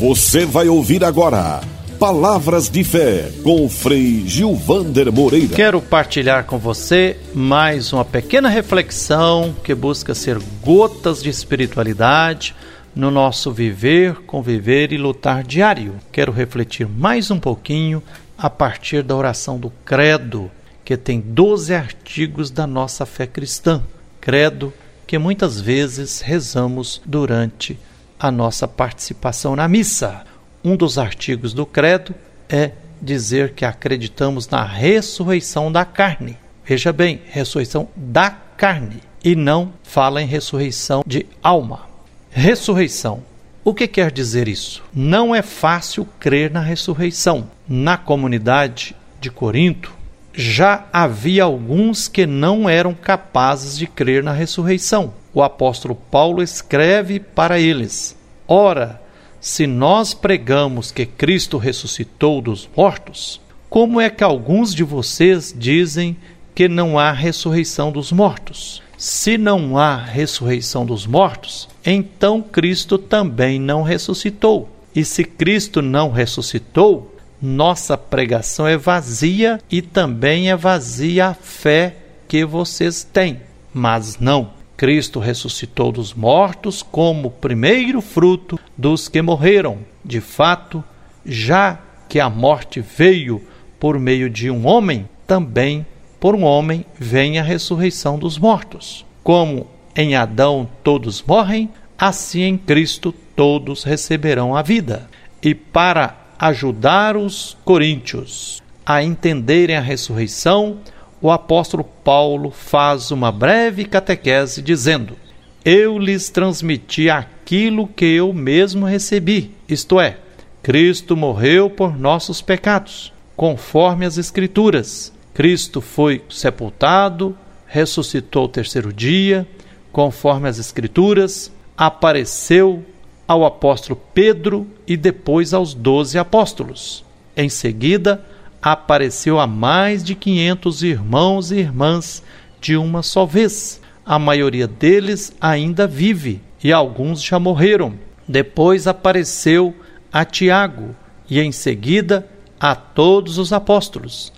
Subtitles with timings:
[0.00, 1.60] Você vai ouvir agora
[1.98, 5.54] Palavras de Fé com Frei Gilvander Moreira.
[5.54, 12.56] Quero partilhar com você mais uma pequena reflexão que busca ser gotas de espiritualidade
[12.96, 15.96] no nosso viver, conviver e lutar diário.
[16.10, 18.02] Quero refletir mais um pouquinho
[18.38, 20.50] a partir da oração do Credo,
[20.82, 23.82] que tem 12 artigos da nossa fé cristã.
[24.18, 24.72] Credo
[25.06, 27.78] que muitas vezes rezamos durante
[28.20, 30.24] a nossa participação na missa.
[30.62, 32.14] Um dos artigos do Credo
[32.48, 36.36] é dizer que acreditamos na ressurreição da carne.
[36.64, 41.88] Veja bem, ressurreição da carne e não fala em ressurreição de alma.
[42.30, 43.22] Ressurreição.
[43.64, 44.82] O que quer dizer isso?
[44.94, 47.50] Não é fácil crer na ressurreição.
[47.68, 49.92] Na comunidade de Corinto,
[50.32, 55.12] já havia alguns que não eram capazes de crer na ressurreição.
[55.32, 58.16] O apóstolo Paulo escreve para eles:
[58.46, 59.00] Ora,
[59.40, 66.16] se nós pregamos que Cristo ressuscitou dos mortos, como é que alguns de vocês dizem
[66.54, 68.82] que não há ressurreição dos mortos?
[68.98, 74.68] Se não há ressurreição dos mortos, então Cristo também não ressuscitou.
[74.94, 77.09] E se Cristo não ressuscitou,
[77.40, 81.96] nossa pregação é vazia e também é vazia a fé
[82.28, 83.40] que vocês têm.
[83.72, 84.50] Mas não.
[84.76, 89.78] Cristo ressuscitou dos mortos como primeiro fruto dos que morreram.
[90.04, 90.82] De fato,
[91.24, 93.42] já que a morte veio
[93.78, 95.84] por meio de um homem, também
[96.18, 99.04] por um homem vem a ressurreição dos mortos.
[99.22, 105.08] Como em Adão todos morrem, assim em Cristo todos receberão a vida.
[105.42, 110.78] E para ajudar os coríntios a entenderem a ressurreição,
[111.20, 115.16] o apóstolo Paulo faz uma breve catequese dizendo:
[115.62, 120.16] Eu lhes transmiti aquilo que eu mesmo recebi, isto é,
[120.62, 125.12] Cristo morreu por nossos pecados, conforme as Escrituras.
[125.34, 127.36] Cristo foi sepultado,
[127.66, 129.46] ressuscitou o terceiro dia,
[129.92, 132.84] conforme as Escrituras, apareceu
[133.30, 137.04] ao apóstolo Pedro e depois aos doze apóstolos.
[137.36, 138.26] Em seguida,
[138.60, 142.24] apareceu a mais de 500 irmãos e irmãs
[142.60, 143.80] de uma só vez.
[144.04, 147.94] A maioria deles ainda vive e alguns já morreram.
[148.26, 149.76] Depois apareceu
[150.12, 150.96] a Tiago
[151.30, 154.32] e em seguida a todos os apóstolos.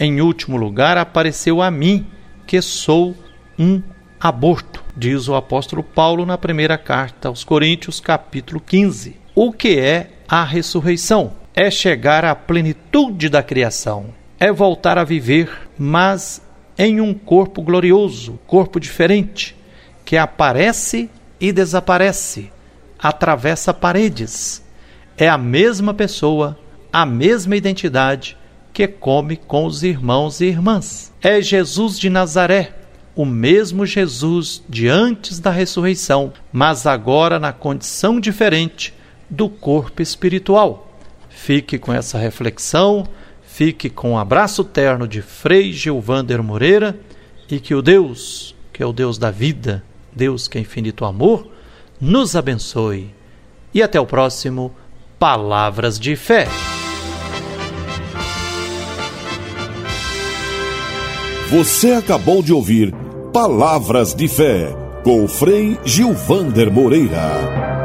[0.00, 2.06] Em último lugar, apareceu a mim,
[2.46, 3.14] que sou
[3.58, 3.82] um
[4.18, 9.16] aborto, diz o apóstolo Paulo na primeira carta aos Coríntios, capítulo 15.
[9.34, 11.32] O que é a ressurreição?
[11.60, 16.40] é chegar à plenitude da criação, é voltar a viver, mas
[16.78, 19.56] em um corpo glorioso, corpo diferente,
[20.04, 21.10] que aparece
[21.40, 22.52] e desaparece,
[22.96, 24.64] atravessa paredes.
[25.16, 26.56] É a mesma pessoa,
[26.92, 28.36] a mesma identidade
[28.72, 31.12] que come com os irmãos e irmãs.
[31.20, 32.72] É Jesus de Nazaré,
[33.18, 38.94] o mesmo Jesus de antes da ressurreição, mas agora na condição diferente
[39.28, 40.88] do corpo espiritual.
[41.28, 43.08] Fique com essa reflexão,
[43.42, 46.96] fique com o um abraço terno de Frei Gilvander Moreira
[47.50, 49.82] e que o Deus, que é o Deus da vida,
[50.14, 51.50] Deus que é infinito amor,
[52.00, 53.12] nos abençoe.
[53.74, 54.72] E até o próximo
[55.18, 56.46] Palavras de Fé.
[61.50, 62.94] Você acabou de ouvir
[63.32, 64.74] Palavras de Fé
[65.04, 67.77] com Frei Gilvander Moreira.